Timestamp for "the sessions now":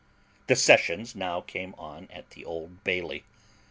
0.47-1.41